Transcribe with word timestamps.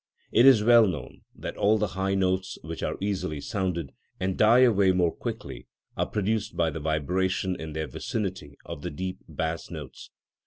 It 0.31 0.47
is 0.47 0.63
well 0.63 0.87
known 0.87 1.21
that 1.35 1.55
all 1.57 1.77
the 1.77 1.89
high 1.89 2.15
notes 2.15 2.57
which 2.63 2.81
are 2.81 2.97
easily 2.99 3.39
sounded, 3.39 3.91
and 4.19 4.35
die 4.35 4.61
away 4.61 4.93
more 4.93 5.11
quickly, 5.15 5.67
are 5.95 6.07
produced 6.07 6.57
by 6.57 6.71
the 6.71 6.79
vibration 6.79 7.55
in 7.55 7.73
their 7.73 7.85
vicinity 7.85 8.57
of 8.65 8.81
the 8.81 8.89
deep 8.89 9.19
bass 9.29 9.69
notes. 9.69 10.09